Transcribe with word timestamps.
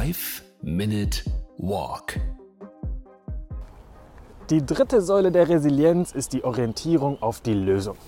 5 0.00 0.42
Minute 0.62 1.30
Walk. 1.58 2.18
Die 4.48 4.64
dritte 4.64 5.02
Säule 5.02 5.30
der 5.30 5.46
Resilienz 5.46 6.12
ist 6.12 6.32
die 6.32 6.42
Orientierung 6.42 7.20
auf 7.20 7.42
die 7.42 7.52
Lösung. 7.52 7.98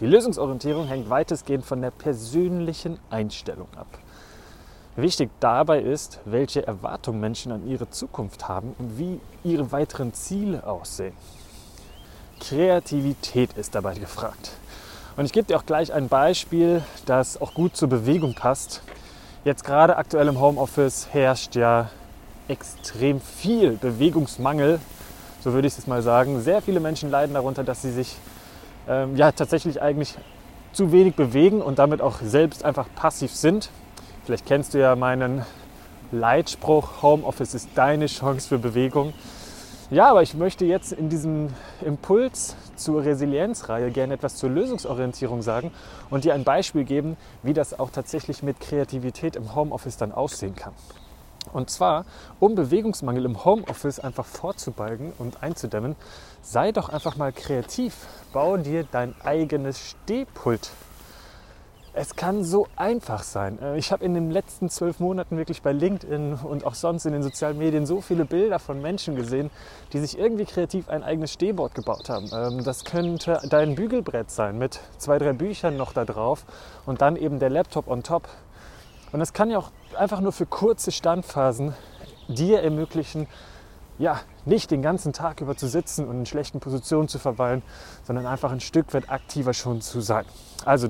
Die 0.00 0.06
Lösungsorientierung 0.06 0.88
hängt 0.88 1.08
weitestgehend 1.08 1.64
von 1.64 1.80
der 1.80 1.92
persönlichen 1.92 2.98
Einstellung 3.08 3.68
ab. 3.76 3.86
Wichtig 4.96 5.30
dabei 5.38 5.80
ist, 5.80 6.18
welche 6.24 6.66
Erwartungen 6.66 7.20
Menschen 7.20 7.52
an 7.52 7.68
ihre 7.68 7.88
Zukunft 7.88 8.48
haben 8.48 8.74
und 8.80 8.98
wie 8.98 9.20
ihre 9.44 9.70
weiteren 9.70 10.12
Ziele 10.14 10.66
aussehen. 10.66 11.14
Kreativität 12.40 13.52
ist 13.52 13.76
dabei 13.76 13.94
gefragt. 13.94 14.50
Und 15.16 15.26
ich 15.26 15.32
gebe 15.32 15.46
dir 15.46 15.56
auch 15.56 15.66
gleich 15.66 15.92
ein 15.92 16.08
Beispiel, 16.08 16.82
das 17.06 17.40
auch 17.40 17.54
gut 17.54 17.76
zur 17.76 17.88
Bewegung 17.88 18.34
passt. 18.34 18.82
Jetzt 19.44 19.64
gerade 19.64 19.96
aktuell 19.96 20.28
im 20.28 20.38
Homeoffice 20.38 21.08
herrscht 21.10 21.56
ja 21.56 21.90
extrem 22.46 23.20
viel 23.20 23.72
Bewegungsmangel, 23.72 24.78
so 25.42 25.52
würde 25.52 25.66
ich 25.66 25.76
es 25.76 25.88
mal 25.88 26.00
sagen. 26.00 26.40
Sehr 26.40 26.62
viele 26.62 26.78
Menschen 26.78 27.10
leiden 27.10 27.34
darunter, 27.34 27.64
dass 27.64 27.82
sie 27.82 27.90
sich 27.90 28.16
ähm, 28.88 29.16
ja 29.16 29.32
tatsächlich 29.32 29.82
eigentlich 29.82 30.14
zu 30.72 30.92
wenig 30.92 31.16
bewegen 31.16 31.60
und 31.60 31.80
damit 31.80 32.00
auch 32.00 32.20
selbst 32.20 32.64
einfach 32.64 32.86
passiv 32.94 33.34
sind. 33.34 33.70
Vielleicht 34.24 34.46
kennst 34.46 34.74
du 34.74 34.78
ja 34.78 34.94
meinen 34.94 35.44
Leitspruch, 36.12 37.02
Homeoffice 37.02 37.54
ist 37.54 37.70
deine 37.74 38.06
Chance 38.06 38.48
für 38.48 38.58
Bewegung. 38.58 39.12
Ja, 39.90 40.08
aber 40.08 40.22
ich 40.22 40.34
möchte 40.34 40.66
jetzt 40.66 40.92
in 40.92 41.08
diesem 41.08 41.48
Impuls 41.82 42.56
zur 42.76 43.04
Resilienzreihe 43.04 43.90
gerne 43.90 44.14
etwas 44.14 44.36
zur 44.36 44.50
Lösungsorientierung 44.50 45.42
sagen 45.42 45.70
und 46.10 46.24
dir 46.24 46.34
ein 46.34 46.44
Beispiel 46.44 46.84
geben, 46.84 47.16
wie 47.42 47.52
das 47.52 47.78
auch 47.78 47.90
tatsächlich 47.90 48.42
mit 48.42 48.60
Kreativität 48.60 49.36
im 49.36 49.54
Homeoffice 49.54 49.96
dann 49.96 50.12
aussehen 50.12 50.54
kann. 50.54 50.72
Und 51.52 51.70
zwar, 51.70 52.04
um 52.38 52.54
Bewegungsmangel 52.54 53.24
im 53.24 53.44
Homeoffice 53.44 53.98
einfach 53.98 54.24
vorzubeugen 54.24 55.12
und 55.18 55.42
einzudämmen, 55.42 55.96
sei 56.40 56.72
doch 56.72 56.88
einfach 56.88 57.16
mal 57.16 57.32
kreativ. 57.32 58.06
Bau 58.32 58.56
dir 58.56 58.84
dein 58.90 59.14
eigenes 59.22 59.80
Stehpult 59.80 60.70
es 61.94 62.16
kann 62.16 62.42
so 62.42 62.66
einfach 62.76 63.22
sein. 63.22 63.58
Äh, 63.60 63.76
ich 63.76 63.92
habe 63.92 64.04
in 64.04 64.14
den 64.14 64.30
letzten 64.30 64.70
zwölf 64.70 64.98
Monaten 65.00 65.36
wirklich 65.36 65.62
bei 65.62 65.72
LinkedIn 65.72 66.34
und 66.34 66.64
auch 66.64 66.74
sonst 66.74 67.04
in 67.04 67.12
den 67.12 67.22
sozialen 67.22 67.58
Medien 67.58 67.86
so 67.86 68.00
viele 68.00 68.24
Bilder 68.24 68.58
von 68.58 68.80
Menschen 68.80 69.14
gesehen, 69.14 69.50
die 69.92 69.98
sich 69.98 70.18
irgendwie 70.18 70.44
kreativ 70.44 70.88
ein 70.88 71.02
eigenes 71.02 71.32
Stehboard 71.32 71.74
gebaut 71.74 72.08
haben. 72.08 72.30
Ähm, 72.32 72.64
das 72.64 72.84
könnte 72.84 73.40
dein 73.48 73.74
Bügelbrett 73.74 74.30
sein 74.30 74.58
mit 74.58 74.80
zwei, 74.98 75.18
drei 75.18 75.32
Büchern 75.32 75.76
noch 75.76 75.92
da 75.92 76.04
drauf 76.04 76.46
und 76.86 77.02
dann 77.02 77.16
eben 77.16 77.38
der 77.38 77.50
Laptop 77.50 77.88
on 77.88 78.02
top. 78.02 78.28
Und 79.12 79.20
das 79.20 79.34
kann 79.34 79.50
ja 79.50 79.58
auch 79.58 79.70
einfach 79.94 80.20
nur 80.20 80.32
für 80.32 80.46
kurze 80.46 80.90
Standphasen 80.90 81.74
dir 82.28 82.62
ermöglichen, 82.62 83.26
ja, 83.98 84.20
nicht 84.46 84.70
den 84.70 84.80
ganzen 84.80 85.12
Tag 85.12 85.42
über 85.42 85.54
zu 85.54 85.68
sitzen 85.68 86.08
und 86.08 86.20
in 86.20 86.26
schlechten 86.26 86.60
Positionen 86.60 87.08
zu 87.08 87.18
verweilen, 87.18 87.62
sondern 88.04 88.26
einfach 88.26 88.50
ein 88.50 88.60
Stück 88.60 88.94
weit 88.94 89.10
aktiver 89.10 89.52
schon 89.52 89.82
zu 89.82 90.00
sein. 90.00 90.24
Also 90.64 90.88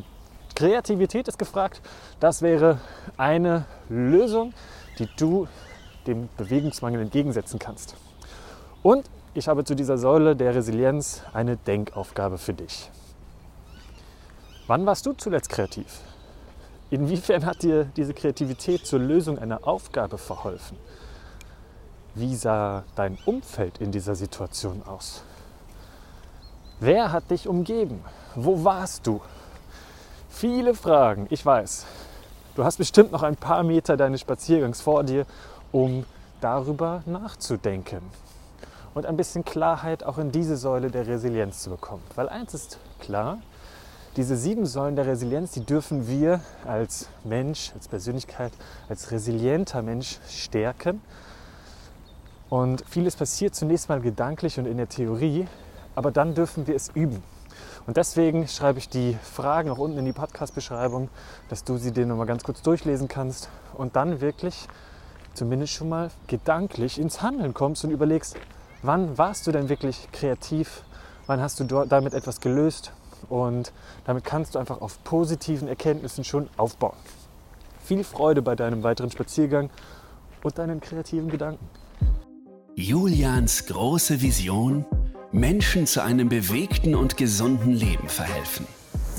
Kreativität 0.54 1.28
ist 1.28 1.38
gefragt. 1.38 1.80
Das 2.20 2.42
wäre 2.42 2.78
eine 3.16 3.64
Lösung, 3.88 4.54
die 4.98 5.08
du 5.16 5.48
dem 6.06 6.28
Bewegungsmangel 6.36 7.00
entgegensetzen 7.00 7.58
kannst. 7.58 7.96
Und 8.82 9.08
ich 9.34 9.48
habe 9.48 9.64
zu 9.64 9.74
dieser 9.74 9.98
Säule 9.98 10.36
der 10.36 10.54
Resilienz 10.54 11.22
eine 11.32 11.56
Denkaufgabe 11.56 12.38
für 12.38 12.52
dich. 12.52 12.90
Wann 14.66 14.84
warst 14.86 15.06
du 15.06 15.12
zuletzt 15.12 15.48
kreativ? 15.48 16.00
Inwiefern 16.90 17.46
hat 17.46 17.62
dir 17.62 17.84
diese 17.96 18.12
Kreativität 18.12 18.86
zur 18.86 18.98
Lösung 18.98 19.38
einer 19.38 19.66
Aufgabe 19.66 20.18
verholfen? 20.18 20.76
Wie 22.14 22.36
sah 22.36 22.84
dein 22.94 23.16
Umfeld 23.24 23.78
in 23.78 23.90
dieser 23.90 24.14
Situation 24.14 24.82
aus? 24.82 25.22
Wer 26.80 27.10
hat 27.10 27.30
dich 27.30 27.48
umgeben? 27.48 28.04
Wo 28.34 28.64
warst 28.64 29.06
du? 29.06 29.22
Viele 30.34 30.74
Fragen, 30.74 31.26
ich 31.30 31.44
weiß. 31.44 31.84
Du 32.56 32.64
hast 32.64 32.78
bestimmt 32.78 33.12
noch 33.12 33.22
ein 33.22 33.36
paar 33.36 33.62
Meter 33.62 33.96
deines 33.96 34.22
Spaziergangs 34.22 34.80
vor 34.80 35.04
dir, 35.04 35.24
um 35.70 36.04
darüber 36.40 37.02
nachzudenken 37.06 38.00
und 38.94 39.06
ein 39.06 39.16
bisschen 39.16 39.44
Klarheit 39.44 40.02
auch 40.02 40.18
in 40.18 40.32
diese 40.32 40.56
Säule 40.56 40.90
der 40.90 41.06
Resilienz 41.06 41.62
zu 41.62 41.70
bekommen. 41.70 42.02
Weil 42.16 42.28
eins 42.28 42.54
ist 42.54 42.78
klar, 42.98 43.38
diese 44.16 44.36
sieben 44.36 44.66
Säulen 44.66 44.96
der 44.96 45.06
Resilienz, 45.06 45.52
die 45.52 45.64
dürfen 45.64 46.08
wir 46.08 46.40
als 46.66 47.08
Mensch, 47.22 47.70
als 47.74 47.86
Persönlichkeit, 47.86 48.52
als 48.88 49.12
resilienter 49.12 49.82
Mensch 49.82 50.18
stärken. 50.28 51.02
Und 52.48 52.82
vieles 52.88 53.14
passiert 53.16 53.54
zunächst 53.54 53.88
mal 53.88 54.00
gedanklich 54.00 54.58
und 54.58 54.66
in 54.66 54.78
der 54.78 54.88
Theorie, 54.88 55.46
aber 55.94 56.10
dann 56.10 56.34
dürfen 56.34 56.66
wir 56.66 56.74
es 56.74 56.88
üben. 56.94 57.22
Und 57.86 57.96
deswegen 57.96 58.46
schreibe 58.46 58.78
ich 58.78 58.88
die 58.88 59.18
Fragen 59.22 59.70
auch 59.70 59.78
unten 59.78 59.98
in 59.98 60.04
die 60.04 60.12
Podcast-Beschreibung, 60.12 61.08
dass 61.48 61.64
du 61.64 61.76
sie 61.78 61.92
dir 61.92 62.06
nochmal 62.06 62.26
ganz 62.26 62.44
kurz 62.44 62.62
durchlesen 62.62 63.08
kannst 63.08 63.48
und 63.74 63.96
dann 63.96 64.20
wirklich 64.20 64.68
zumindest 65.34 65.72
schon 65.72 65.88
mal 65.88 66.10
gedanklich 66.28 67.00
ins 67.00 67.22
Handeln 67.22 67.54
kommst 67.54 67.84
und 67.84 67.90
überlegst, 67.90 68.36
wann 68.82 69.18
warst 69.18 69.46
du 69.46 69.52
denn 69.52 69.68
wirklich 69.68 70.08
kreativ, 70.12 70.82
wann 71.26 71.40
hast 71.40 71.58
du 71.58 71.64
damit 71.64 72.14
etwas 72.14 72.40
gelöst 72.40 72.92
und 73.28 73.72
damit 74.04 74.24
kannst 74.24 74.54
du 74.54 74.58
einfach 74.58 74.80
auf 74.80 75.02
positiven 75.02 75.66
Erkenntnissen 75.66 76.24
schon 76.24 76.48
aufbauen. 76.56 76.96
Viel 77.82 78.04
Freude 78.04 78.42
bei 78.42 78.54
deinem 78.54 78.82
weiteren 78.82 79.10
Spaziergang 79.10 79.70
und 80.42 80.58
deinen 80.58 80.80
kreativen 80.80 81.30
Gedanken. 81.30 81.68
Julians 82.74 83.66
große 83.66 84.20
Vision 84.22 84.84
Menschen 85.32 85.86
zu 85.86 86.02
einem 86.02 86.28
bewegten 86.28 86.94
und 86.94 87.16
gesunden 87.16 87.72
Leben 87.72 88.08
verhelfen. 88.08 88.66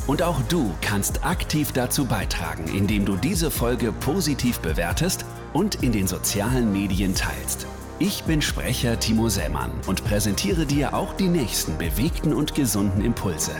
Und 0.05 0.21
auch 0.21 0.41
du 0.43 0.71
kannst 0.81 1.25
aktiv 1.25 1.71
dazu 1.71 2.05
beitragen, 2.05 2.65
indem 2.75 3.05
du 3.05 3.15
diese 3.15 3.49
Folge 3.49 3.91
positiv 3.91 4.59
bewertest 4.59 5.25
und 5.53 5.81
in 5.81 5.91
den 5.91 6.07
sozialen 6.07 6.71
Medien 6.71 7.15
teilst. 7.15 7.65
Ich 7.99 8.23
bin 8.25 8.41
Sprecher 8.41 8.99
Timo 8.99 9.29
Sämann 9.29 9.71
und 9.87 10.03
präsentiere 10.03 10.65
dir 10.65 10.93
auch 10.93 11.13
die 11.13 11.29
nächsten 11.29 11.77
bewegten 11.77 12.33
und 12.33 12.53
gesunden 12.53 13.03
Impulse. 13.03 13.55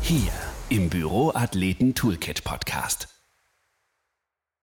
Hier 0.00 0.32
im 0.68 0.88
Büroathleten 0.88 1.94
Toolkit 1.94 2.44
Podcast. 2.44 3.19